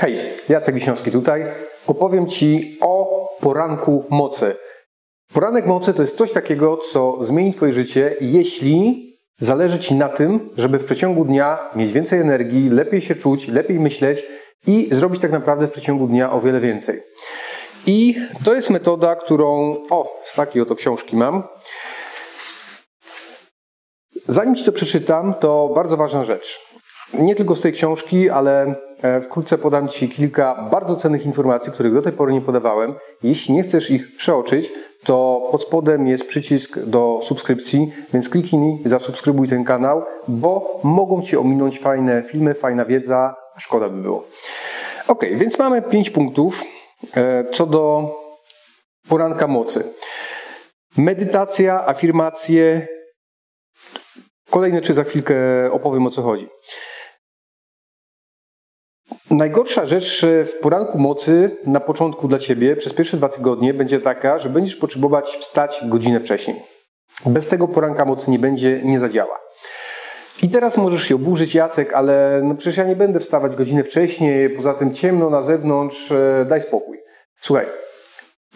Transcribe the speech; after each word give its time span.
Hej, 0.00 0.20
Jacek 0.48 0.74
Wiśniowski 0.74 1.10
tutaj. 1.10 1.44
Opowiem 1.86 2.26
Ci 2.26 2.78
o 2.80 3.28
poranku 3.40 4.04
mocy. 4.10 4.56
Poranek 5.32 5.66
mocy 5.66 5.94
to 5.94 6.02
jest 6.02 6.16
coś 6.16 6.32
takiego, 6.32 6.76
co 6.76 7.24
zmieni 7.24 7.54
Twoje 7.54 7.72
życie, 7.72 8.16
jeśli 8.20 9.06
zależy 9.38 9.78
Ci 9.78 9.94
na 9.94 10.08
tym, 10.08 10.50
żeby 10.56 10.78
w 10.78 10.84
przeciągu 10.84 11.24
dnia 11.24 11.58
mieć 11.74 11.92
więcej 11.92 12.20
energii, 12.20 12.70
lepiej 12.70 13.00
się 13.00 13.14
czuć, 13.14 13.48
lepiej 13.48 13.80
myśleć 13.80 14.26
i 14.66 14.88
zrobić 14.90 15.20
tak 15.20 15.32
naprawdę 15.32 15.66
w 15.66 15.70
przeciągu 15.70 16.06
dnia 16.06 16.32
o 16.32 16.40
wiele 16.40 16.60
więcej. 16.60 17.02
I 17.86 18.14
to 18.44 18.54
jest 18.54 18.70
metoda, 18.70 19.16
którą, 19.16 19.76
o, 19.90 20.20
z 20.24 20.34
takiej 20.34 20.62
oto 20.62 20.74
książki 20.74 21.16
mam. 21.16 21.42
Zanim 24.26 24.54
Ci 24.54 24.64
to 24.64 24.72
przeczytam, 24.72 25.34
to 25.34 25.70
bardzo 25.74 25.96
ważna 25.96 26.24
rzecz. 26.24 26.60
Nie 27.14 27.34
tylko 27.34 27.56
z 27.56 27.60
tej 27.60 27.72
książki, 27.72 28.30
ale 28.30 28.74
wkrótce 29.22 29.58
podam 29.58 29.88
Ci 29.88 30.08
kilka 30.08 30.68
bardzo 30.70 30.96
cennych 30.96 31.26
informacji, 31.26 31.72
których 31.72 31.94
do 31.94 32.02
tej 32.02 32.12
pory 32.12 32.32
nie 32.32 32.40
podawałem. 32.40 32.94
Jeśli 33.22 33.54
nie 33.54 33.62
chcesz 33.62 33.90
ich 33.90 34.16
przeoczyć, 34.16 34.72
to 35.04 35.48
pod 35.52 35.62
spodem 35.62 36.06
jest 36.06 36.26
przycisk 36.26 36.78
do 36.78 37.20
subskrypcji, 37.22 37.92
więc 38.12 38.28
kliknij, 38.28 38.82
zasubskrybuj 38.84 39.48
ten 39.48 39.64
kanał, 39.64 40.02
bo 40.28 40.80
mogą 40.82 41.22
Ci 41.22 41.36
ominąć 41.36 41.78
fajne 41.78 42.22
filmy, 42.22 42.54
fajna 42.54 42.84
wiedza, 42.84 43.34
szkoda 43.58 43.88
by 43.88 44.02
było. 44.02 44.24
Ok, 45.08 45.24
więc 45.34 45.58
mamy 45.58 45.82
pięć 45.82 46.10
punktów 46.10 46.64
e, 47.16 47.44
co 47.50 47.66
do 47.66 48.10
poranka 49.08 49.46
mocy. 49.46 49.94
Medytacja, 50.96 51.86
afirmacje. 51.86 52.88
Kolejne 54.50 54.80
czy 54.80 54.94
za 54.94 55.04
chwilkę 55.04 55.36
opowiem 55.72 56.06
o 56.06 56.10
co 56.10 56.22
chodzi. 56.22 56.48
Najgorsza 59.30 59.86
rzecz 59.86 60.26
w 60.46 60.52
poranku 60.60 60.98
mocy 60.98 61.56
na 61.66 61.80
początku 61.80 62.28
dla 62.28 62.38
Ciebie 62.38 62.76
przez 62.76 62.92
pierwsze 62.92 63.16
dwa 63.16 63.28
tygodnie 63.28 63.74
będzie 63.74 64.00
taka, 64.00 64.38
że 64.38 64.48
będziesz 64.48 64.76
potrzebować 64.76 65.36
wstać 65.40 65.80
godzinę 65.88 66.20
wcześniej. 66.20 66.62
Bez 67.26 67.48
tego 67.48 67.68
poranka 67.68 68.04
mocy 68.04 68.30
nie 68.30 68.38
będzie, 68.38 68.80
nie 68.84 68.98
zadziała. 68.98 69.38
I 70.42 70.48
teraz 70.48 70.76
możesz 70.76 71.02
się 71.02 71.14
oburzyć, 71.14 71.54
Jacek, 71.54 71.92
ale 71.92 72.40
no 72.44 72.54
przecież 72.54 72.76
ja 72.76 72.84
nie 72.84 72.96
będę 72.96 73.20
wstawać 73.20 73.56
godzinę 73.56 73.84
wcześniej, 73.84 74.50
poza 74.50 74.74
tym 74.74 74.94
ciemno 74.94 75.30
na 75.30 75.42
zewnątrz, 75.42 76.12
e, 76.12 76.46
daj 76.48 76.60
spokój. 76.60 76.98
Słuchaj, 77.40 77.66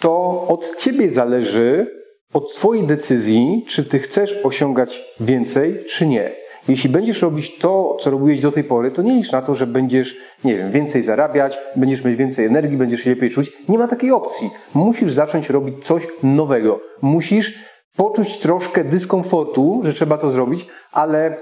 to 0.00 0.44
od 0.48 0.76
Ciebie 0.76 1.08
zależy, 1.08 1.86
od 2.32 2.54
Twojej 2.54 2.86
decyzji, 2.86 3.64
czy 3.68 3.84
Ty 3.84 3.98
chcesz 3.98 4.40
osiągać 4.44 5.04
więcej, 5.20 5.84
czy 5.84 6.06
nie. 6.06 6.43
Jeśli 6.68 6.90
będziesz 6.90 7.22
robić 7.22 7.58
to, 7.58 7.96
co 8.00 8.10
robiłeś 8.10 8.40
do 8.40 8.52
tej 8.52 8.64
pory, 8.64 8.90
to 8.90 9.02
nie 9.02 9.14
licz 9.14 9.32
na 9.32 9.42
to, 9.42 9.54
że 9.54 9.66
będziesz, 9.66 10.16
nie 10.44 10.56
wiem, 10.56 10.70
więcej 10.70 11.02
zarabiać, 11.02 11.58
będziesz 11.76 12.04
mieć 12.04 12.16
więcej 12.16 12.46
energii, 12.46 12.76
będziesz 12.76 13.00
się 13.00 13.10
lepiej 13.10 13.30
czuć. 13.30 13.52
Nie 13.68 13.78
ma 13.78 13.88
takiej 13.88 14.12
opcji. 14.12 14.50
Musisz 14.74 15.12
zacząć 15.12 15.50
robić 15.50 15.84
coś 15.84 16.08
nowego. 16.22 16.80
Musisz 17.02 17.58
poczuć 17.96 18.38
troszkę 18.38 18.84
dyskomfortu, 18.84 19.80
że 19.84 19.92
trzeba 19.92 20.18
to 20.18 20.30
zrobić, 20.30 20.66
ale 20.92 21.36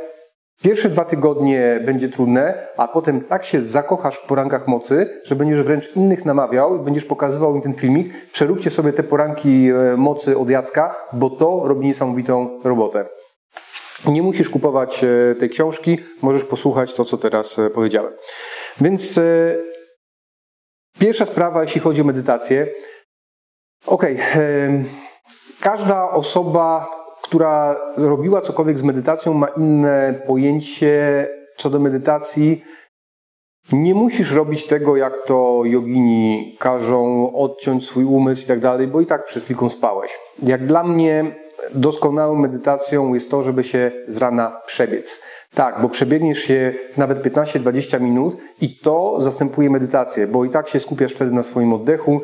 Pierwsze 0.62 0.88
dwa 0.88 1.04
tygodnie 1.04 1.80
będzie 1.86 2.08
trudne, 2.08 2.66
a 2.76 2.88
potem 2.88 3.20
tak 3.20 3.44
się 3.44 3.60
zakochasz 3.60 4.16
w 4.16 4.26
porankach 4.26 4.68
mocy, 4.68 5.10
że 5.24 5.36
będziesz 5.36 5.62
wręcz 5.62 5.96
innych 5.96 6.24
namawiał 6.24 6.76
i 6.76 6.84
będziesz 6.84 7.04
pokazywał 7.04 7.54
im 7.54 7.62
ten 7.62 7.74
filmik. 7.74 8.12
Przeróbcie 8.32 8.70
sobie 8.70 8.92
te 8.92 9.02
poranki 9.02 9.70
e, 9.70 9.96
mocy 9.96 10.38
od 10.38 10.50
Jacka, 10.50 10.94
bo 11.12 11.30
to 11.30 11.62
robi 11.64 11.86
niesamowitą 11.86 12.60
robotę. 12.64 13.06
Nie 14.06 14.22
musisz 14.22 14.48
kupować 14.48 15.04
e, 15.04 15.34
tej 15.34 15.50
książki, 15.50 15.98
możesz 16.22 16.44
posłuchać 16.44 16.94
to, 16.94 17.04
co 17.04 17.16
teraz 17.16 17.58
e, 17.58 17.70
powiedziałem. 17.70 18.12
Więc 18.80 19.18
e, 19.18 19.56
pierwsza 20.98 21.26
sprawa, 21.26 21.62
jeśli 21.62 21.80
chodzi 21.80 22.00
o 22.00 22.04
medytację. 22.04 22.66
Ok, 23.86 24.06
każda 25.60 26.10
osoba, 26.10 26.86
która 27.22 27.76
robiła 27.96 28.40
cokolwiek 28.40 28.78
z 28.78 28.82
medytacją, 28.82 29.34
ma 29.34 29.46
inne 29.46 30.22
pojęcie 30.26 31.28
co 31.56 31.70
do 31.70 31.80
medytacji. 31.80 32.64
Nie 33.72 33.94
musisz 33.94 34.32
robić 34.32 34.66
tego, 34.66 34.96
jak 34.96 35.26
to 35.26 35.62
jogini 35.64 36.56
każą, 36.58 37.32
odciąć 37.36 37.86
swój 37.86 38.04
umysł 38.04 38.44
i 38.44 38.46
tak 38.46 38.60
dalej, 38.60 38.86
bo 38.86 39.00
i 39.00 39.06
tak 39.06 39.24
przed 39.24 39.44
chwilką 39.44 39.68
spałeś. 39.68 40.18
Jak 40.42 40.66
dla 40.66 40.84
mnie 40.84 41.34
doskonałą 41.74 42.34
medytacją 42.34 43.14
jest 43.14 43.30
to, 43.30 43.42
żeby 43.42 43.64
się 43.64 43.92
z 44.08 44.16
rana 44.16 44.60
przebiec. 44.66 45.22
Tak, 45.54 45.82
bo 45.82 45.88
przebiegniesz 45.88 46.38
się 46.38 46.74
nawet 46.96 47.22
15-20 47.22 48.00
minut 48.00 48.36
i 48.60 48.78
to 48.78 49.20
zastępuje 49.20 49.70
medytację, 49.70 50.26
bo 50.26 50.44
i 50.44 50.50
tak 50.50 50.68
się 50.68 50.80
skupiasz 50.80 51.12
wtedy 51.12 51.30
na 51.30 51.42
swoim 51.42 51.72
oddechu. 51.72 52.20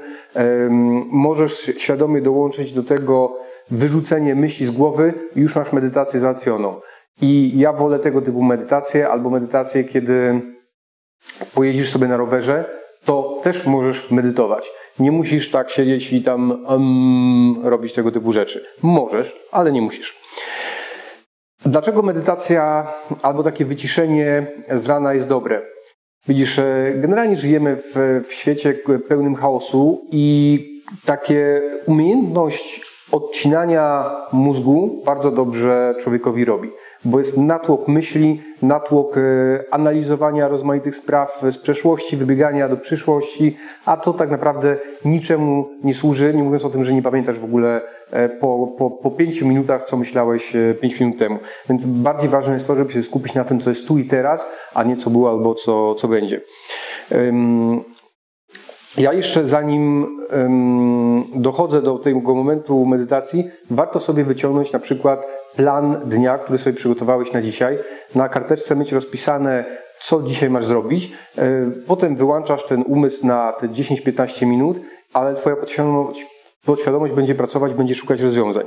Możesz 1.10 1.72
świadomie 1.76 2.20
dołączyć 2.20 2.72
do 2.72 2.82
tego 2.82 3.36
wyrzucenie 3.70 4.34
myśli 4.34 4.66
z 4.66 4.70
głowy 4.70 5.14
i 5.36 5.40
już 5.40 5.56
masz 5.56 5.72
medytację 5.72 6.20
załatwioną. 6.20 6.80
I 7.22 7.52
ja 7.58 7.72
wolę 7.72 7.98
tego 7.98 8.22
typu 8.22 8.42
medytację 8.42 9.08
albo 9.08 9.30
medytację, 9.30 9.84
kiedy 9.84 10.40
pojedziesz 11.54 11.90
sobie 11.90 12.08
na 12.08 12.16
rowerze, 12.16 12.64
to 13.04 13.40
też 13.42 13.66
możesz 13.66 14.10
medytować. 14.10 14.70
Nie 14.98 15.12
musisz 15.12 15.50
tak 15.50 15.70
siedzieć 15.70 16.12
i 16.12 16.22
tam 16.22 16.64
um, 16.66 17.66
robić 17.66 17.92
tego 17.92 18.12
typu 18.12 18.32
rzeczy. 18.32 18.64
Możesz, 18.82 19.36
ale 19.52 19.72
nie 19.72 19.82
musisz. 19.82 20.16
Dlaczego 21.66 22.02
medytacja 22.02 22.86
albo 23.22 23.42
takie 23.42 23.64
wyciszenie 23.64 24.46
z 24.74 24.86
rana 24.86 25.14
jest 25.14 25.28
dobre? 25.28 25.62
Widzisz, 26.28 26.58
e, 26.58 26.92
generalnie 26.94 27.36
żyjemy 27.36 27.76
w, 27.76 28.22
w 28.28 28.32
świecie 28.32 28.74
pełnym 29.08 29.34
chaosu 29.34 30.06
i 30.12 30.64
takie 31.04 31.62
umiejętność 31.86 32.82
odcinania 33.12 34.10
mózgu 34.32 35.02
bardzo 35.04 35.30
dobrze 35.30 35.94
człowiekowi 36.00 36.44
robi 36.44 36.70
bo 37.04 37.18
jest 37.18 37.36
natłok 37.36 37.88
myśli, 37.88 38.42
natłok 38.62 39.16
e, 39.16 39.20
analizowania 39.70 40.48
rozmaitych 40.48 40.96
spraw 40.96 41.40
z 41.50 41.58
przeszłości, 41.58 42.16
wybiegania 42.16 42.68
do 42.68 42.76
przyszłości, 42.76 43.56
a 43.84 43.96
to 43.96 44.12
tak 44.12 44.30
naprawdę 44.30 44.76
niczemu 45.04 45.68
nie 45.84 45.94
służy, 45.94 46.34
nie 46.34 46.42
mówiąc 46.42 46.64
o 46.64 46.70
tym, 46.70 46.84
że 46.84 46.92
nie 46.92 47.02
pamiętasz 47.02 47.38
w 47.38 47.44
ogóle 47.44 47.80
e, 48.10 48.28
po, 48.28 48.74
po, 48.78 48.90
po 48.90 49.10
pięciu 49.10 49.46
minutach, 49.46 49.84
co 49.84 49.96
myślałeś 49.96 50.56
e, 50.56 50.74
pięć 50.74 51.00
minut 51.00 51.18
temu. 51.18 51.38
Więc 51.68 51.86
bardziej 51.86 52.30
ważne 52.30 52.54
jest 52.54 52.66
to, 52.66 52.76
żeby 52.76 52.92
się 52.92 53.02
skupić 53.02 53.34
na 53.34 53.44
tym, 53.44 53.60
co 53.60 53.70
jest 53.70 53.88
tu 53.88 53.98
i 53.98 54.04
teraz, 54.04 54.46
a 54.74 54.82
nie 54.82 54.96
co 54.96 55.10
było 55.10 55.30
albo 55.30 55.54
co, 55.54 55.94
co 55.94 56.08
będzie. 56.08 56.40
Ja 58.98 59.12
jeszcze 59.12 59.44
zanim 59.44 60.06
dochodzę 61.34 61.82
do 61.82 61.98
tego 61.98 62.34
momentu 62.34 62.86
medytacji, 62.86 63.50
warto 63.70 64.00
sobie 64.00 64.24
wyciągnąć 64.24 64.72
na 64.72 64.78
przykład 64.78 65.26
plan 65.56 66.00
dnia, 66.04 66.38
który 66.38 66.58
sobie 66.58 66.76
przygotowałeś 66.76 67.32
na 67.32 67.42
dzisiaj. 67.42 67.78
Na 68.14 68.28
karteczce 68.28 68.76
mieć 68.76 68.92
rozpisane, 68.92 69.64
co 70.00 70.22
dzisiaj 70.22 70.50
masz 70.50 70.64
zrobić. 70.64 71.12
E, 71.38 71.70
potem 71.86 72.16
wyłączasz 72.16 72.66
ten 72.66 72.84
umysł 72.86 73.26
na 73.26 73.52
te 73.52 73.68
10-15 73.68 74.46
minut, 74.46 74.80
ale 75.12 75.34
Twoja 75.34 75.56
podświadomość, 75.56 76.26
podświadomość 76.64 77.12
będzie 77.12 77.34
pracować, 77.34 77.74
będzie 77.74 77.94
szukać 77.94 78.20
rozwiązań. 78.20 78.64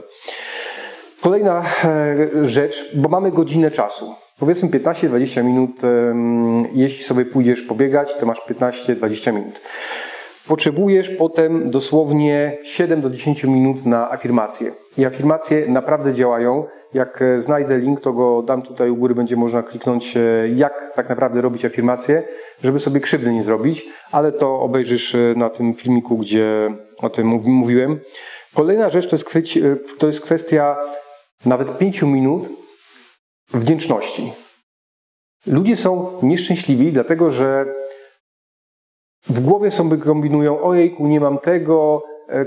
Kolejna 1.21 1.63
e, 1.83 2.45
rzecz, 2.45 2.95
bo 2.95 3.09
mamy 3.09 3.31
godzinę 3.31 3.71
czasu. 3.71 4.15
Powiedzmy 4.39 4.69
15-20 4.69 5.43
minut, 5.43 5.71
jeśli 6.73 7.03
sobie 7.03 7.25
pójdziesz 7.25 7.61
pobiegać, 7.61 8.15
to 8.15 8.25
masz 8.25 8.41
15-20 8.49 9.33
minut. 9.33 9.61
Potrzebujesz 10.47 11.09
potem 11.09 11.71
dosłownie 11.71 12.57
7 12.63 13.01
do 13.01 13.09
10 13.09 13.43
minut 13.43 13.85
na 13.85 14.11
afirmację. 14.11 14.71
I 14.97 15.05
afirmacje 15.05 15.67
naprawdę 15.67 16.13
działają. 16.13 16.65
Jak 16.93 17.21
e, 17.21 17.39
znajdę 17.39 17.77
link, 17.77 18.01
to 18.01 18.13
go 18.13 18.41
dam 18.41 18.61
tutaj 18.61 18.89
u 18.89 18.95
góry, 18.95 19.15
będzie 19.15 19.35
można 19.35 19.63
kliknąć, 19.63 20.17
e, 20.17 20.21
jak 20.55 20.93
tak 20.95 21.09
naprawdę 21.09 21.41
robić 21.41 21.65
afirmacje, 21.65 22.23
żeby 22.63 22.79
sobie 22.79 22.99
krzywdy 22.99 23.33
nie 23.33 23.43
zrobić, 23.43 23.85
ale 24.11 24.31
to 24.31 24.59
obejrzysz 24.59 25.15
e, 25.15 25.33
na 25.37 25.49
tym 25.49 25.73
filmiku, 25.73 26.17
gdzie 26.17 26.73
o 26.97 27.09
tym 27.09 27.27
mówiłem. 27.45 27.99
Kolejna 28.53 28.89
rzecz 28.89 29.07
to 29.07 29.15
jest, 29.15 29.59
to 29.97 30.07
jest 30.07 30.21
kwestia 30.21 30.77
nawet 31.45 31.77
5 31.77 32.01
minut 32.01 32.49
wdzięczności. 33.53 34.33
Ludzie 35.47 35.75
są 35.75 36.19
nieszczęśliwi, 36.23 36.91
dlatego 36.91 37.29
że 37.29 37.65
w 39.31 39.39
głowie 39.39 39.71
sobie 39.71 39.97
kombinują, 39.97 40.61
ojejku, 40.61 41.07
nie 41.07 41.19
mam 41.19 41.37
tego, 41.37 42.03
e, 42.29 42.45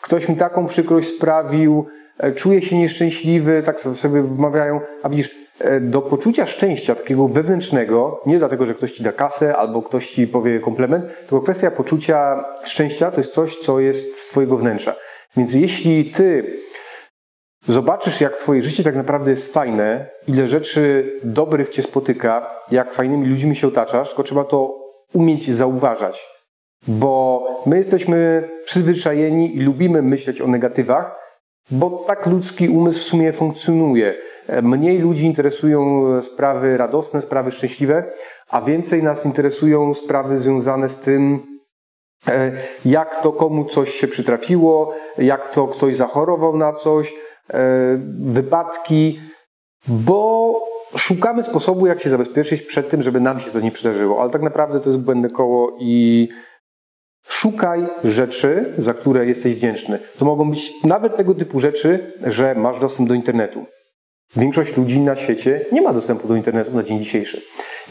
ktoś 0.00 0.28
mi 0.28 0.36
taką 0.36 0.66
przykrość 0.66 1.08
sprawił, 1.08 1.86
e, 2.18 2.32
czuję 2.32 2.62
się 2.62 2.78
nieszczęśliwy, 2.78 3.62
tak 3.62 3.80
sobie 3.80 4.22
wmawiają, 4.22 4.80
a 5.02 5.08
widzisz, 5.08 5.30
e, 5.60 5.80
do 5.80 6.02
poczucia 6.02 6.46
szczęścia 6.46 6.94
takiego 6.94 7.28
wewnętrznego, 7.28 8.20
nie 8.26 8.38
dlatego, 8.38 8.66
że 8.66 8.74
ktoś 8.74 8.92
ci 8.92 9.02
da 9.02 9.12
kasę 9.12 9.56
albo 9.56 9.82
ktoś 9.82 10.10
ci 10.10 10.26
powie 10.26 10.60
komplement, 10.60 11.04
tylko 11.20 11.40
kwestia 11.40 11.70
poczucia 11.70 12.44
szczęścia 12.64 13.10
to 13.10 13.20
jest 13.20 13.32
coś, 13.32 13.56
co 13.56 13.80
jest 13.80 14.18
z 14.18 14.28
twojego 14.28 14.56
wnętrza. 14.56 14.94
Więc 15.36 15.54
jeśli 15.54 16.04
ty 16.04 16.56
zobaczysz, 17.68 18.20
jak 18.20 18.36
twoje 18.36 18.62
życie 18.62 18.82
tak 18.82 18.96
naprawdę 18.96 19.30
jest 19.30 19.54
fajne, 19.54 20.06
ile 20.28 20.48
rzeczy 20.48 21.12
dobrych 21.24 21.68
cię 21.68 21.82
spotyka, 21.82 22.50
jak 22.70 22.94
fajnymi 22.94 23.26
ludźmi 23.26 23.56
się 23.56 23.68
otaczasz, 23.68 24.08
tylko 24.08 24.22
trzeba 24.22 24.44
to 24.44 24.81
umieć 25.12 25.50
zauważać, 25.50 26.28
bo 26.88 27.42
my 27.66 27.76
jesteśmy 27.76 28.48
przyzwyczajeni 28.64 29.56
i 29.56 29.60
lubimy 29.60 30.02
myśleć 30.02 30.40
o 30.40 30.46
negatywach, 30.46 31.22
bo 31.70 31.90
tak 31.90 32.26
ludzki 32.26 32.68
umysł 32.68 33.00
w 33.00 33.04
sumie 33.04 33.32
funkcjonuje. 33.32 34.14
Mniej 34.62 34.98
ludzi 34.98 35.26
interesują 35.26 36.02
sprawy 36.22 36.76
radosne, 36.76 37.22
sprawy 37.22 37.50
szczęśliwe, 37.50 38.04
a 38.48 38.62
więcej 38.62 39.02
nas 39.02 39.26
interesują 39.26 39.94
sprawy 39.94 40.36
związane 40.36 40.88
z 40.88 41.00
tym, 41.00 41.46
e, 42.28 42.52
jak 42.84 43.22
to 43.22 43.32
komu 43.32 43.64
coś 43.64 43.90
się 43.90 44.08
przytrafiło, 44.08 44.94
jak 45.18 45.54
to 45.54 45.68
ktoś 45.68 45.96
zachorował 45.96 46.56
na 46.56 46.72
coś, 46.72 47.14
e, 47.50 47.98
wypadki, 48.18 49.20
bo 49.88 50.71
szukamy 50.96 51.42
sposobu, 51.44 51.86
jak 51.86 52.02
się 52.02 52.10
zabezpieczyć 52.10 52.62
przed 52.62 52.88
tym, 52.88 53.02
żeby 53.02 53.20
nam 53.20 53.40
się 53.40 53.50
to 53.50 53.60
nie 53.60 53.72
przydarzyło. 53.72 54.22
Ale 54.22 54.30
tak 54.30 54.42
naprawdę 54.42 54.80
to 54.80 54.88
jest 54.88 54.98
błędne 54.98 55.30
koło 55.30 55.76
i 55.80 56.28
szukaj 57.28 57.86
rzeczy, 58.04 58.74
za 58.78 58.94
które 58.94 59.26
jesteś 59.26 59.54
wdzięczny. 59.54 59.98
To 60.18 60.24
mogą 60.24 60.50
być 60.50 60.84
nawet 60.84 61.16
tego 61.16 61.34
typu 61.34 61.60
rzeczy, 61.60 62.12
że 62.26 62.54
masz 62.54 62.78
dostęp 62.78 63.08
do 63.08 63.14
internetu. 63.14 63.66
Większość 64.36 64.76
ludzi 64.76 65.00
na 65.00 65.16
świecie 65.16 65.66
nie 65.72 65.82
ma 65.82 65.92
dostępu 65.92 66.28
do 66.28 66.36
internetu 66.36 66.76
na 66.76 66.82
dzień 66.82 66.98
dzisiejszy. 66.98 67.42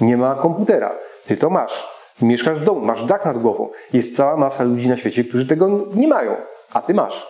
Nie 0.02 0.18
ma 0.18 0.36
komputera. 0.36 0.96
Ty 1.28 1.38
to 1.38 1.50
masz. 1.50 1.88
Mieszkasz 2.22 2.60
w 2.60 2.64
domu, 2.64 2.82
masz 2.82 3.04
dach 3.04 3.26
nad 3.26 3.42
głową. 3.42 3.70
Jest 3.94 4.16
cała 4.16 4.38
masa 4.38 4.64
ludzi 4.64 4.90
na 4.90 4.96
świecie, 4.96 5.24
którzy 5.24 5.48
tego 5.48 5.88
nie 5.94 6.08
mają, 6.08 6.36
a 6.74 6.82
ty 6.82 6.94
masz. 6.94 7.28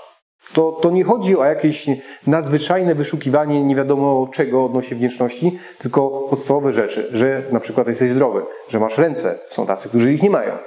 To, 0.53 0.71
to 0.71 0.89
nie 0.89 1.03
chodzi 1.03 1.37
o 1.37 1.45
jakieś 1.45 1.85
nadzwyczajne 2.27 2.95
wyszukiwanie 2.95 3.63
nie 3.63 3.75
wiadomo 3.75 4.27
czego 4.33 4.65
odnośnie 4.65 4.97
wdzięczności, 4.97 5.59
tylko 5.77 6.09
podstawowe 6.29 6.73
rzeczy, 6.73 7.09
że 7.11 7.43
na 7.51 7.59
przykład 7.59 7.87
jesteś 7.87 8.11
zdrowy, 8.11 8.41
że 8.69 8.79
masz 8.79 8.97
ręce. 8.97 9.39
Są 9.49 9.65
tacy, 9.65 9.89
którzy 9.89 10.13
ich 10.13 10.23
nie 10.23 10.29
mają. 10.29 10.57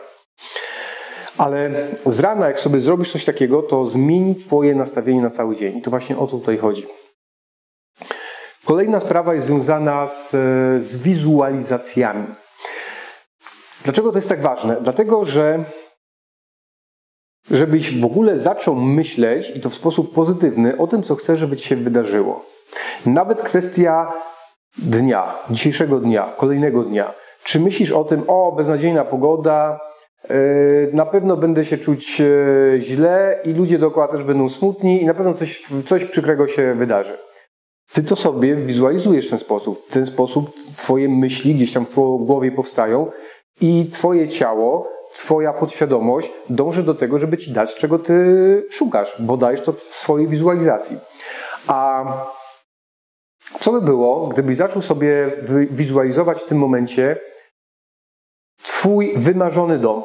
Ale 1.39 1.71
z 2.07 2.21
rana, 2.21 2.47
jak 2.47 2.61
sobie 2.61 2.81
zrobisz 2.81 3.13
coś 3.13 3.25
takiego, 3.25 3.63
to 3.63 3.87
zmieni 3.87 4.37
Twoje 4.37 4.75
nastawienie 4.75 5.23
na 5.23 5.31
cały 5.31 5.57
dzień. 5.57 5.79
I 5.79 5.83
to 5.83 5.91
właśnie 5.91 6.19
o 6.19 6.27
to 6.27 6.39
tutaj 6.39 6.59
chodzi. 6.59 6.87
Kolejna 8.65 9.01
sprawa 9.01 9.35
jest 9.35 9.47
związana 9.47 10.07
z, 10.07 10.31
z 10.85 11.03
wizualizacjami. 11.03 12.27
Dlaczego 13.85 14.11
to 14.11 14.19
jest 14.19 14.29
tak 14.29 14.43
ważne? 14.43 14.77
Dlatego, 14.81 15.25
że 15.25 15.65
żebyś 17.51 18.01
w 18.01 18.05
ogóle 18.05 18.39
zaczął 18.39 18.77
myśleć 18.77 19.53
i 19.57 19.61
to 19.61 19.71
w 19.71 19.75
sposób 19.75 20.15
pozytywny 20.15 20.79
o 20.79 20.87
tym, 20.87 21.03
co 21.03 21.15
chcesz, 21.15 21.39
żeby 21.39 21.57
ci 21.57 21.69
się 21.69 21.77
wydarzyło. 21.77 22.45
Nawet 23.07 23.43
kwestia 23.43 24.13
dnia, 24.79 25.35
dzisiejszego 25.51 26.01
dnia, 26.01 26.33
kolejnego 26.37 26.83
dnia. 26.83 27.15
Czy 27.45 27.61
myślisz 27.61 27.93
o 27.93 28.05
tym, 28.05 28.25
o, 28.27 28.53
beznadziejna 28.53 29.05
pogoda, 29.05 29.81
yy, 30.31 30.91
na 30.93 31.07
pewno 31.07 31.37
będę 31.37 31.65
się 31.65 31.79
czuć 31.79 32.21
yy, 32.21 32.77
źle 32.79 33.41
i 33.45 33.53
ludzie 33.53 33.79
dookoła 33.79 34.09
też 34.09 34.25
będą 34.25 34.49
smutni 34.49 35.03
i 35.03 35.07
na 35.07 35.15
pewno 35.15 35.35
coś, 35.35 35.63
coś 35.85 36.05
przykrego 36.05 36.49
się 36.49 36.75
wydarzy. 36.75 37.19
Ty 37.93 38.03
to 38.03 38.17
sobie 38.17 38.57
wizualizujesz 38.57 39.27
w 39.27 39.31
ten 39.31 39.39
sposób. 39.39 39.87
W 39.89 39.93
ten 39.93 40.07
sposób 40.07 40.51
twoje 40.77 41.09
myśli 41.09 41.55
gdzieś 41.55 41.73
tam 41.73 41.87
w 41.87 41.89
twojej 41.89 42.27
głowie 42.27 42.53
powstają 42.53 43.11
i 43.61 43.91
twoje 43.93 44.29
ciało, 44.29 44.89
twoja 45.15 45.53
podświadomość 45.53 46.33
dąży 46.49 46.83
do 46.83 46.95
tego, 46.95 47.19
żeby 47.19 47.37
ci 47.37 47.53
dać, 47.53 47.75
czego 47.75 47.99
ty 47.99 48.67
szukasz, 48.71 49.17
bo 49.19 49.37
dajesz 49.37 49.61
to 49.61 49.73
w 49.73 49.81
swojej 49.81 50.29
wizualizacji. 50.29 50.99
A 51.67 52.05
co 53.61 53.73
by 53.73 53.81
było, 53.81 54.27
gdybyś 54.27 54.57
zaczął 54.57 54.83
sobie 54.83 55.31
wizualizować 55.71 56.41
w 56.41 56.45
tym 56.45 56.59
momencie 56.59 57.21
twój 58.63 59.13
wymarzony 59.17 59.79
dom, 59.79 60.03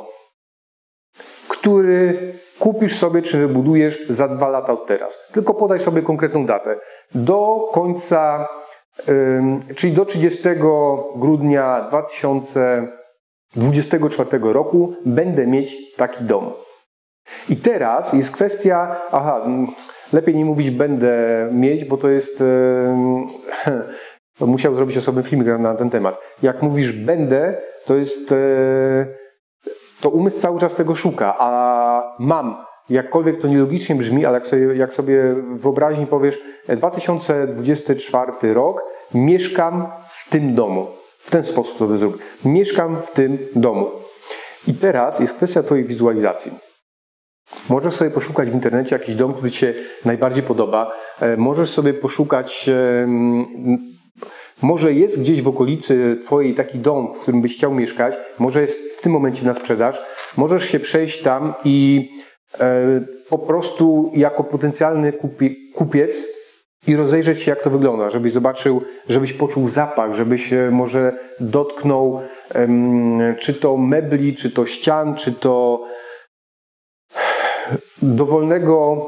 który 1.49 2.33
kupisz 2.59 2.97
sobie 2.97 3.21
czy 3.21 3.37
wybudujesz 3.37 3.99
za 4.09 4.27
dwa 4.27 4.49
lata 4.49 4.73
od 4.73 4.85
teraz. 4.85 5.19
Tylko 5.31 5.53
podaj 5.53 5.79
sobie 5.79 6.01
konkretną 6.01 6.45
datę. 6.45 6.79
Do 7.15 7.69
końca, 7.71 8.47
czyli 9.75 9.93
do 9.93 10.05
30 10.05 10.43
grudnia 11.15 11.89
2024 13.55 14.53
roku 14.53 14.93
będę 15.05 15.47
mieć 15.47 15.95
taki 15.95 16.23
dom. 16.23 16.51
I 17.49 17.55
teraz 17.55 18.13
jest 18.13 18.31
kwestia, 18.31 18.95
aha, 19.11 19.45
lepiej 20.13 20.35
nie 20.35 20.45
mówić 20.45 20.69
będę 20.69 21.49
mieć, 21.51 21.85
bo 21.85 21.97
to 21.97 22.09
jest, 22.09 22.43
musiał 24.39 24.75
zrobić 24.75 24.97
osobny 24.97 25.23
film 25.23 25.61
na 25.61 25.75
ten 25.75 25.89
temat. 25.89 26.19
Jak 26.43 26.61
mówisz 26.61 26.91
będę, 26.91 27.61
to 27.85 27.95
jest 27.95 28.33
to 30.01 30.09
umysł 30.09 30.39
cały 30.39 30.59
czas 30.59 30.75
tego 30.75 30.95
szuka, 30.95 31.35
a 31.39 32.15
mam, 32.19 32.57
jakkolwiek 32.89 33.41
to 33.41 33.47
nielogicznie 33.47 33.95
brzmi, 33.95 34.25
ale 34.25 34.37
jak 34.37 34.47
sobie, 34.47 34.75
jak 34.75 34.93
sobie 34.93 35.35
wyobraźni 35.55 36.07
powiesz, 36.07 36.39
2024 36.67 38.31
e, 38.43 38.53
rok, 38.53 38.83
mieszkam 39.13 39.87
w 40.09 40.29
tym 40.29 40.55
domu. 40.55 40.87
W 41.29 41.31
ten 41.31 41.43
sposób 41.43 41.77
to 41.77 41.97
zrób. 41.97 42.19
Mieszkam 42.45 43.01
w 43.01 43.11
tym 43.11 43.37
domu. 43.55 43.91
I 44.67 44.73
teraz 44.73 45.19
jest 45.19 45.33
kwestia 45.33 45.63
Twojej 45.63 45.85
wizualizacji. 45.85 46.51
Możesz 47.69 47.93
sobie 47.93 48.11
poszukać 48.11 48.49
w 48.49 48.53
internecie 48.53 48.95
jakiś 48.95 49.15
dom, 49.15 49.33
który 49.33 49.51
Ci 49.51 49.57
się 49.57 49.73
najbardziej 50.05 50.43
podoba. 50.43 50.91
E, 51.19 51.37
możesz 51.37 51.69
sobie 51.69 51.93
poszukać 51.93 52.69
może 54.61 54.93
jest 54.93 55.19
gdzieś 55.21 55.41
w 55.41 55.47
okolicy 55.47 56.17
Twojej 56.25 56.53
taki 56.55 56.79
dom, 56.79 57.13
w 57.13 57.21
którym 57.21 57.41
byś 57.41 57.57
chciał 57.57 57.73
mieszkać, 57.73 58.17
może 58.39 58.61
jest 58.61 58.99
w 58.99 59.01
tym 59.01 59.11
momencie 59.11 59.45
na 59.45 59.53
sprzedaż, 59.53 60.01
możesz 60.37 60.65
się 60.65 60.79
przejść 60.79 61.21
tam 61.21 61.53
i 61.65 62.09
e, 62.59 63.01
po 63.29 63.37
prostu 63.37 64.11
jako 64.15 64.43
potencjalny 64.43 65.13
kupie, 65.13 65.49
kupiec 65.75 66.38
i 66.89 66.95
rozejrzeć 66.95 67.41
się, 67.41 67.51
jak 67.51 67.63
to 67.63 67.69
wygląda, 67.69 68.09
żebyś 68.09 68.31
zobaczył, 68.31 68.81
żebyś 69.09 69.33
poczuł 69.33 69.67
zapach, 69.67 70.13
żebyś 70.13 70.53
e, 70.53 70.71
może 70.71 71.13
dotknął 71.39 72.21
czy 73.39 73.53
to 73.53 73.77
mebli, 73.77 74.35
czy 74.35 74.51
to 74.51 74.65
ścian, 74.65 75.15
czy 75.15 75.31
to 75.31 75.83
dowolnego 78.01 79.05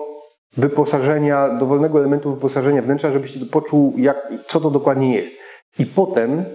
wyposażenia, 0.57 1.50
dowolnego 1.50 2.00
elementu 2.00 2.31
wyposażenia 2.36 2.81
wnętrza, 2.81 3.12
żebyś 3.12 3.38
poczuł, 3.51 3.94
jak, 3.98 4.33
co 4.48 4.60
to 4.60 4.69
dokładnie 4.69 5.16
jest. 5.16 5.33
I 5.80 5.86
potem 5.86 6.45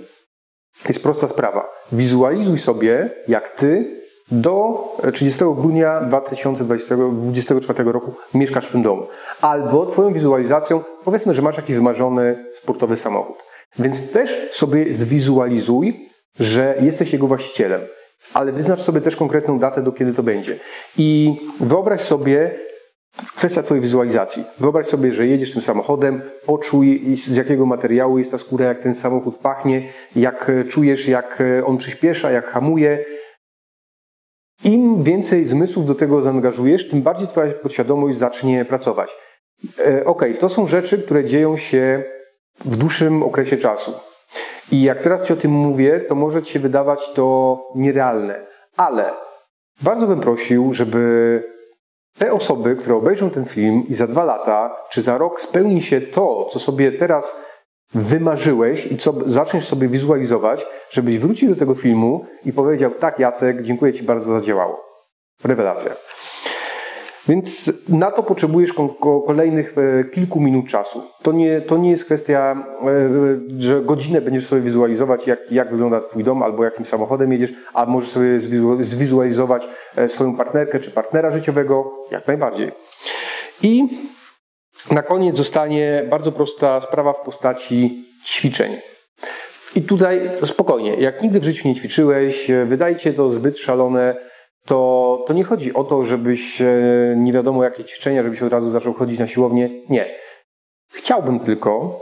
jest 0.89 1.03
prosta 1.03 1.29
sprawa. 1.29 1.69
Wizualizuj 1.93 2.59
sobie, 2.59 3.11
jak 3.29 3.49
ty 3.49 4.01
do 4.31 4.85
30 5.13 5.45
grudnia 5.57 6.01
2024 6.01 7.93
roku 7.93 8.15
mieszkasz 8.35 8.67
w 8.67 8.73
tym 8.73 8.83
domu. 8.83 9.07
Albo 9.41 9.87
twoją 9.87 10.13
wizualizacją, 10.13 10.85
powiedzmy, 11.05 11.35
że 11.35 11.43
masz 11.43 11.57
jakiś 11.57 11.77
wymarzony 11.77 12.47
sportowy 12.55 12.97
samochód. 12.97 13.37
Więc 13.79 14.13
też 14.13 14.49
sobie 14.51 14.95
zwizualizuj, 14.95 16.09
że 16.41 16.75
jesteś 16.81 17.13
jego 17.13 17.27
właścicielem. 17.27 17.81
Ale 18.35 18.53
wyznacz 18.53 18.81
sobie 18.81 19.01
też 19.01 19.17
konkretną 19.17 19.59
datę, 19.59 19.83
do 19.83 19.93
kiedy 19.93 20.13
to 20.13 20.23
będzie. 20.23 20.59
I 20.99 21.41
wyobraź 21.61 22.01
sobie, 22.01 22.51
Kwestia 23.37 23.63
Twojej 23.63 23.83
wizualizacji. 23.83 24.45
Wyobraź 24.59 24.87
sobie, 24.87 25.13
że 25.13 25.27
jedziesz 25.27 25.53
tym 25.53 25.63
samochodem, 25.63 26.23
poczuj 26.47 27.17
z 27.17 27.37
jakiego 27.37 27.67
materiału 27.67 28.19
jest 28.19 28.31
ta 28.31 28.39
skóra, 28.39 28.67
jak 28.67 28.79
ten 28.79 28.95
samochód 28.95 29.37
pachnie, 29.37 29.89
jak 30.17 30.51
czujesz, 30.69 31.09
jak 31.09 31.41
e, 31.41 31.65
on 31.65 31.77
przyspiesza, 31.77 32.31
jak 32.31 32.47
hamuje. 32.47 33.05
Im 34.65 35.03
więcej 35.03 35.45
zmysłów 35.45 35.87
do 35.87 35.95
tego 35.95 36.23
zaangażujesz, 36.23 36.89
tym 36.89 37.03
bardziej 37.03 37.29
Twoja 37.29 37.53
podświadomość 37.53 38.19
zacznie 38.19 38.65
pracować. 38.65 39.17
E, 39.87 40.05
ok, 40.05 40.25
to 40.41 40.49
są 40.49 40.67
rzeczy, 40.67 41.03
które 41.03 41.25
dzieją 41.25 41.57
się 41.57 42.05
w 42.65 42.77
dłuższym 42.77 43.23
okresie 43.23 43.57
czasu. 43.57 43.93
I 44.73 44.83
jak 44.83 45.03
teraz 45.03 45.23
Ci 45.23 45.33
o 45.33 45.37
tym 45.37 45.51
mówię, 45.51 46.01
to 46.01 46.15
może 46.15 46.43
Ci 46.43 46.53
się 46.53 46.59
wydawać 46.59 47.13
to 47.15 47.59
nierealne. 47.75 48.47
Ale 48.77 49.11
bardzo 49.83 50.07
bym 50.07 50.21
prosił, 50.21 50.73
żeby 50.73 51.43
te 52.19 52.33
osoby, 52.33 52.77
które 52.77 52.95
obejrzą 52.97 53.31
ten 53.31 53.45
film 53.45 53.85
i 53.89 53.95
za 53.95 54.07
dwa 54.07 54.25
lata 54.25 54.77
czy 54.91 55.03
za 55.03 55.19
rok 55.19 55.41
spełni 55.41 55.83
się 55.83 56.01
to, 56.01 56.45
co 56.51 56.59
sobie 56.59 56.93
teraz 56.93 57.41
wymarzyłeś 57.95 58.87
i 58.87 58.97
co 58.97 59.15
zaczniesz 59.27 59.65
sobie 59.65 59.89
wizualizować, 59.89 60.67
żebyś 60.91 61.19
wrócił 61.19 61.49
do 61.49 61.57
tego 61.57 61.75
filmu 61.75 62.27
i 62.45 62.53
powiedział: 62.53 62.91
Tak, 62.91 63.19
Jacek, 63.19 63.63
dziękuję 63.63 63.93
Ci 63.93 64.03
bardzo 64.03 64.41
za 64.41 64.47
działało. 64.47 64.81
Rewelacja. 65.45 65.93
Więc 67.29 67.73
na 67.89 68.11
to 68.11 68.23
potrzebujesz 68.23 68.73
kolejnych 69.27 69.75
e, 69.79 70.05
kilku 70.05 70.41
minut 70.41 70.69
czasu. 70.69 71.03
To 71.23 71.33
nie, 71.33 71.61
to 71.61 71.77
nie 71.77 71.91
jest 71.91 72.05
kwestia, 72.05 72.67
e, 72.83 73.09
że 73.59 73.83
godzinę 73.83 74.21
będziesz 74.21 74.47
sobie 74.47 74.63
wizualizować, 74.63 75.27
jak, 75.27 75.53
jak 75.53 75.71
wygląda 75.71 76.01
Twój 76.01 76.25
dom, 76.25 76.43
albo 76.43 76.65
jakim 76.65 76.85
samochodem 76.85 77.33
jedziesz, 77.33 77.53
a 77.75 77.87
możesz 77.87 78.11
sobie 78.11 78.41
zwizualizować 78.81 79.69
e, 79.97 80.09
swoją 80.09 80.37
partnerkę 80.37 80.81
czy 80.81 80.91
partnera 80.91 81.31
życiowego, 81.31 81.93
jak 82.11 82.27
najbardziej. 82.27 82.73
I 83.63 83.89
na 84.91 85.03
koniec 85.03 85.37
zostanie 85.37 86.07
bardzo 86.11 86.33
prosta 86.33 86.81
sprawa 86.81 87.13
w 87.13 87.21
postaci 87.21 88.05
ćwiczeń. 88.25 88.77
I 89.77 89.83
tutaj 89.83 90.31
spokojnie, 90.45 90.95
jak 90.95 91.23
nigdy 91.23 91.41
w 91.41 91.45
życiu 91.45 91.69
nie 91.69 91.75
ćwiczyłeś, 91.75 92.51
wydaje 92.67 92.97
ci 92.97 93.05
się 93.05 93.13
to 93.13 93.31
zbyt 93.31 93.59
szalone, 93.59 94.17
to, 94.67 95.25
to 95.27 95.35
nie 95.35 95.45
chodzi 95.45 95.75
o 95.75 95.85
to, 95.85 96.05
żebyś 96.05 96.63
nie 97.17 97.33
wiadomo 97.33 97.65
jakie 97.65 97.85
ćwiczenia, 97.85 98.23
żebyś 98.23 98.43
od 98.43 98.53
razu 98.53 98.73
zaczął 98.73 98.95
chodzić 98.95 99.19
na 99.19 99.27
siłownię. 99.27 99.71
Nie. 99.89 100.15
Chciałbym 100.93 101.41
tylko 101.41 102.01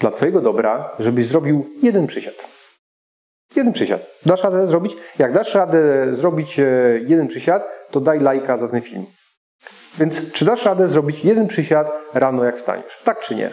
dla 0.00 0.10
Twojego 0.10 0.40
dobra, 0.40 0.96
żebyś 0.98 1.24
zrobił 1.24 1.66
jeden 1.82 2.06
przysiad. 2.06 2.34
Jeden 3.56 3.72
przysiad. 3.72 4.06
Dasz 4.26 4.42
radę 4.42 4.68
zrobić? 4.68 4.96
Jak 5.18 5.32
dasz 5.32 5.54
radę 5.54 6.14
zrobić 6.14 6.58
e, 6.58 6.64
jeden 7.06 7.26
przysiad, 7.28 7.68
to 7.90 8.00
daj 8.00 8.20
lajka 8.20 8.58
za 8.58 8.68
ten 8.68 8.82
film. 8.82 9.06
Więc 9.98 10.32
czy 10.32 10.44
dasz 10.44 10.64
radę 10.64 10.86
zrobić 10.86 11.24
jeden 11.24 11.46
przysiad 11.46 11.90
rano, 12.14 12.44
jak 12.44 12.56
wstaniesz? 12.56 12.98
Tak 13.04 13.20
czy 13.20 13.34
nie? 13.34 13.52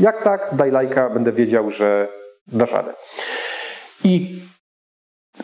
Jak 0.00 0.24
tak, 0.24 0.48
daj 0.52 0.70
lajka, 0.70 1.10
będę 1.10 1.32
wiedział, 1.32 1.70
że 1.70 2.08
dasz 2.46 2.72
radę. 2.72 2.94
I 4.04 4.40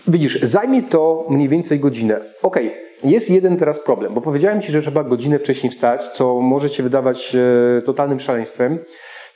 widzisz, 0.08 0.42
zajmie 0.42 0.82
to 0.82 1.26
mniej 1.30 1.48
więcej 1.48 1.80
godzinę. 1.80 2.20
Ok, 2.42 2.56
jest 3.04 3.30
jeden 3.30 3.56
teraz 3.56 3.80
problem, 3.80 4.14
bo 4.14 4.20
powiedziałem 4.20 4.62
Ci, 4.62 4.72
że 4.72 4.82
trzeba 4.82 5.04
godzinę 5.04 5.38
wcześniej 5.38 5.70
wstać, 5.72 6.08
co 6.08 6.40
może 6.40 6.70
Cię 6.70 6.82
wydawać 6.82 7.36
e, 7.78 7.82
totalnym 7.82 8.20
szaleństwem. 8.20 8.78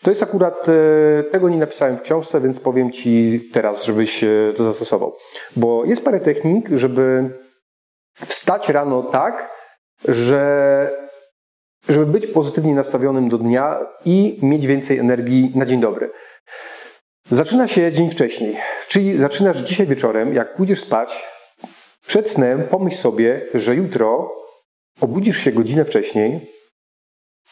To 0.03 0.11
jest 0.11 0.23
akurat, 0.23 0.67
e, 0.69 1.23
tego 1.23 1.49
nie 1.49 1.59
napisałem 1.59 1.99
w 1.99 2.03
książce, 2.03 2.41
więc 2.41 2.61
powiem 2.61 2.93
Ci 2.93 3.41
teraz, 3.53 3.85
żebyś 3.85 4.25
e, 4.25 4.29
to 4.57 4.65
zastosował. 4.65 5.17
Bo 5.57 5.85
jest 5.85 6.05
parę 6.05 6.21
technik, 6.21 6.69
żeby 6.75 7.31
wstać 8.27 8.69
rano 8.69 9.03
tak, 9.03 9.60
że 10.09 10.91
żeby 11.89 12.07
być 12.07 12.27
pozytywnie 12.27 12.75
nastawionym 12.75 13.29
do 13.29 13.39
dnia 13.39 13.79
i 14.05 14.39
mieć 14.43 14.67
więcej 14.67 14.99
energii 14.99 15.53
na 15.55 15.67
dzień 15.67 15.81
dobry. 15.81 16.11
Zaczyna 17.31 17.69
się 17.69 17.93
dzień 17.93 18.11
wcześniej, 18.11 18.57
czyli 18.89 19.19
zaczynasz 19.19 19.59
dzisiaj 19.59 19.87
wieczorem, 19.87 20.35
jak 20.35 20.57
pójdziesz 20.57 20.81
spać, 20.81 21.27
przed 22.07 22.31
snem 22.31 22.63
pomyśl 22.63 22.97
sobie, 22.97 23.47
że 23.55 23.75
jutro 23.75 24.33
obudzisz 25.01 25.39
się 25.39 25.53
godzinę 25.53 25.85
wcześniej, 25.85 26.51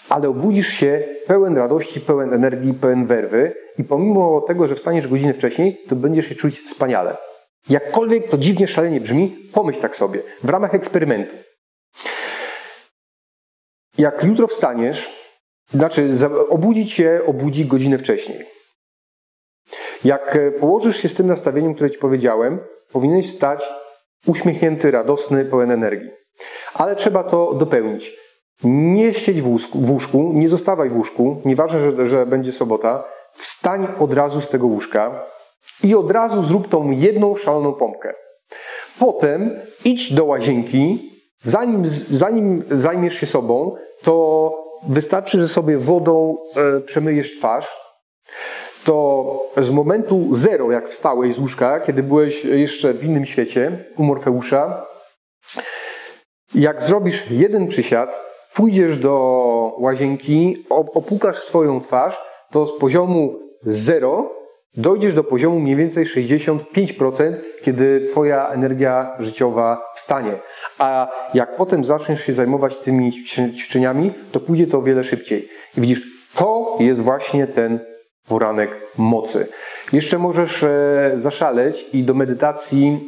ale 0.08 0.28
obudzisz 0.28 0.68
się 0.68 1.08
pełen 1.26 1.56
radości, 1.56 2.00
pełen 2.00 2.34
energii, 2.34 2.74
pełen 2.74 3.06
werwy 3.06 3.54
i 3.78 3.84
pomimo 3.84 4.40
tego, 4.40 4.68
że 4.68 4.74
wstaniesz 4.74 5.08
godzinę 5.08 5.34
wcześniej, 5.34 5.80
to 5.88 5.96
będziesz 5.96 6.26
się 6.26 6.34
czuć 6.34 6.60
wspaniale. 6.60 7.16
Jakkolwiek 7.68 8.28
to 8.28 8.38
dziwnie, 8.38 8.68
szalenie 8.68 9.00
brzmi, 9.00 9.36
pomyśl 9.52 9.80
tak 9.80 9.96
sobie, 9.96 10.22
w 10.42 10.48
ramach 10.48 10.74
eksperymentu. 10.74 11.34
Jak 13.98 14.24
jutro 14.24 14.46
wstaniesz, 14.46 15.28
znaczy 15.70 16.10
obudzić 16.48 16.92
się 16.92 17.20
obudzi 17.26 17.66
godzinę 17.66 17.98
wcześniej. 17.98 18.46
Jak 20.04 20.38
położysz 20.60 20.96
się 20.96 21.08
z 21.08 21.14
tym 21.14 21.26
nastawieniem, 21.26 21.74
które 21.74 21.90
Ci 21.90 21.98
powiedziałem, 21.98 22.60
powinieneś 22.92 23.26
wstać 23.26 23.68
uśmiechnięty, 24.26 24.90
radosny, 24.90 25.44
pełen 25.44 25.70
energii. 25.70 26.10
Ale 26.74 26.96
trzeba 26.96 27.24
to 27.24 27.54
dopełnić. 27.54 28.16
Nie 28.64 29.14
siedź 29.14 29.42
w 29.42 29.48
łóżku, 29.48 29.78
w 29.78 29.90
łóżku 29.90 30.30
nie 30.34 30.48
zostawaj 30.48 30.90
w 30.90 30.96
łóżku, 30.96 31.42
nieważne, 31.44 31.80
że, 31.80 32.06
że 32.06 32.26
będzie 32.26 32.52
sobota, 32.52 33.04
wstań 33.32 33.88
od 33.98 34.14
razu 34.14 34.40
z 34.40 34.48
tego 34.48 34.66
łóżka 34.66 35.26
i 35.84 35.94
od 35.94 36.12
razu 36.12 36.42
zrób 36.42 36.68
tą 36.68 36.90
jedną 36.90 37.36
szaloną 37.36 37.72
pompkę. 37.72 38.14
Potem 38.98 39.60
idź 39.84 40.12
do 40.12 40.24
łazienki, 40.24 41.10
zanim, 41.42 41.86
zanim 42.10 42.64
zajmiesz 42.70 43.14
się 43.14 43.26
sobą, 43.26 43.76
to 44.02 44.68
wystarczy, 44.88 45.38
że 45.38 45.48
sobie 45.48 45.78
wodą 45.78 46.36
e, 46.56 46.80
przemyjesz 46.80 47.38
twarz, 47.38 47.76
to 48.84 49.46
z 49.56 49.70
momentu 49.70 50.28
zero, 50.34 50.70
jak 50.70 50.88
wstałeś 50.88 51.34
z 51.34 51.38
łóżka, 51.38 51.80
kiedy 51.80 52.02
byłeś 52.02 52.44
jeszcze 52.44 52.94
w 52.94 53.04
innym 53.04 53.26
świecie, 53.26 53.84
u 53.96 54.02
Morfeusza, 54.02 54.86
jak 56.54 56.82
zrobisz 56.82 57.30
jeden 57.30 57.68
przysiad, 57.68 58.20
pójdziesz 58.54 58.98
do 58.98 59.74
łazienki, 59.78 60.66
opukasz 60.70 61.38
swoją 61.38 61.80
twarz, 61.80 62.20
to 62.50 62.66
z 62.66 62.78
poziomu 62.78 63.38
0 63.62 64.37
dojdziesz 64.78 65.14
do 65.14 65.24
poziomu 65.24 65.60
mniej 65.60 65.76
więcej 65.76 66.04
65%, 66.04 67.34
kiedy 67.62 68.06
Twoja 68.10 68.48
energia 68.48 69.16
życiowa 69.18 69.82
wstanie. 69.94 70.38
A 70.78 71.08
jak 71.34 71.56
potem 71.56 71.84
zaczniesz 71.84 72.24
się 72.26 72.32
zajmować 72.32 72.76
tymi 72.76 73.12
ćwiczeniami, 73.56 74.12
to 74.32 74.40
pójdzie 74.40 74.66
to 74.66 74.78
o 74.78 74.82
wiele 74.82 75.04
szybciej. 75.04 75.48
I 75.78 75.80
widzisz, 75.80 76.02
to 76.34 76.76
jest 76.80 77.02
właśnie 77.02 77.46
ten 77.46 77.80
poranek 78.28 78.70
mocy. 78.98 79.46
Jeszcze 79.92 80.18
możesz 80.18 80.62
e, 80.62 81.12
zaszaleć 81.14 81.86
i 81.92 82.02
do 82.02 82.14
medytacji, 82.14 83.00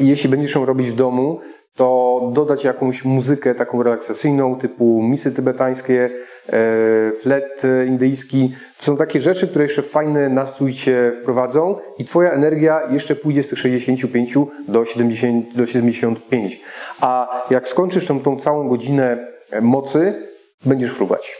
jeśli 0.00 0.28
będziesz 0.28 0.54
ją 0.54 0.64
robić 0.64 0.90
w 0.90 0.94
domu, 0.94 1.40
to 1.78 2.20
dodać 2.32 2.64
jakąś 2.64 3.04
muzykę 3.04 3.54
taką 3.54 3.82
relaksacyjną, 3.82 4.56
typu 4.56 5.02
misy 5.02 5.32
tybetańskie, 5.32 6.10
e, 6.46 7.12
flet 7.12 7.62
indyjski. 7.86 8.54
To 8.78 8.84
są 8.84 8.96
takie 8.96 9.20
rzeczy, 9.20 9.48
które 9.48 9.64
jeszcze 9.64 9.82
fajny 9.82 10.30
nastrój 10.30 10.74
Cię 10.74 11.12
wprowadzą 11.22 11.76
i 11.98 12.04
Twoja 12.04 12.30
energia 12.30 12.80
jeszcze 12.90 13.16
pójdzie 13.16 13.42
z 13.42 13.48
tych 13.48 13.58
65 13.58 14.34
do, 14.68 14.84
70, 14.84 15.54
do 15.54 15.66
75. 15.66 16.60
A 17.00 17.42
jak 17.50 17.68
skończysz 17.68 18.06
tą, 18.06 18.20
tą 18.20 18.36
całą 18.36 18.68
godzinę 18.68 19.28
mocy, 19.60 20.28
będziesz 20.64 20.90
fruwać. 20.90 21.36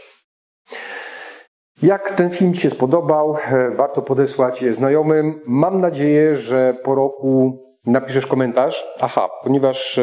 Jak 1.82 2.14
ten 2.14 2.30
film 2.30 2.54
Ci 2.54 2.60
się 2.60 2.70
spodobał, 2.70 3.36
e, 3.50 3.70
warto 3.70 4.02
podesłać 4.02 4.64
znajomym. 4.70 5.40
Mam 5.46 5.80
nadzieję, 5.80 6.34
że 6.34 6.74
po 6.84 6.94
roku 6.94 7.58
napiszesz 7.86 8.26
komentarz. 8.26 8.86
Aha, 9.00 9.28
ponieważ 9.44 9.98
e, 9.98 10.02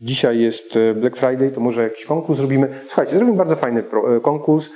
dzisiaj 0.00 0.40
jest 0.40 0.76
e, 0.76 0.94
Black 0.94 1.16
Friday, 1.16 1.50
to 1.50 1.60
może 1.60 1.82
jakiś 1.82 2.04
konkurs 2.04 2.38
zrobimy. 2.38 2.68
Słuchajcie, 2.86 3.18
zrobimy 3.18 3.38
bardzo 3.38 3.56
fajny 3.56 3.84
e, 4.16 4.20
konkurs. 4.20 4.70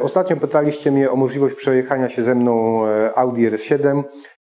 Ostatnio 0.00 0.36
pytaliście 0.36 0.90
mnie 0.90 1.10
o 1.10 1.16
możliwość 1.16 1.54
przejechania 1.54 2.08
się 2.08 2.22
ze 2.22 2.34
mną 2.34 2.82
Audi 3.14 3.50
RS7. 3.50 4.02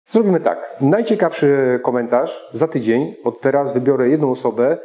Zrobimy 0.10 0.40
tak. 0.40 0.76
Najciekawszy 0.82 1.80
komentarz 1.84 2.50
za 2.52 2.68
tydzień. 2.68 3.16
Od 3.24 3.42
teraz 3.42 3.74
wybiorę 3.74 4.10
jedną 4.10 4.32
osobę, 4.32 4.78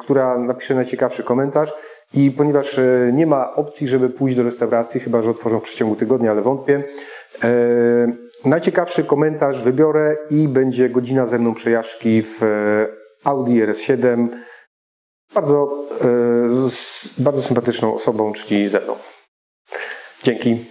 która 0.00 0.38
napisze 0.38 0.74
najciekawszy 0.74 1.22
komentarz. 1.22 1.72
I 2.14 2.30
ponieważ 2.30 2.80
nie 3.12 3.26
ma 3.26 3.54
opcji, 3.54 3.88
żeby 3.88 4.10
pójść 4.10 4.36
do 4.36 4.42
restauracji, 4.42 5.00
chyba 5.00 5.22
że 5.22 5.30
otworzą 5.30 5.60
w 5.60 5.62
przeciągu 5.62 5.96
tygodnia, 5.96 6.30
ale 6.30 6.42
wątpię, 6.42 6.84
Najciekawszy 8.44 9.04
komentarz 9.04 9.62
wybiorę 9.62 10.16
i 10.30 10.48
będzie 10.48 10.90
godzina 10.90 11.26
ze 11.26 11.38
mną 11.38 11.54
przejażdżki 11.54 12.22
w 12.22 12.42
e, 12.42 12.86
Audi 13.24 13.62
RS7. 13.62 14.28
Bardzo, 15.34 15.86
e, 16.00 17.22
bardzo 17.22 17.42
sympatyczną 17.42 17.94
osobą, 17.94 18.32
czyli 18.32 18.68
ze 18.68 18.80
mną. 18.80 18.96
Dzięki. 20.22 20.64